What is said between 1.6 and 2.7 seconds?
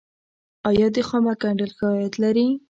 ښه عاید لري؟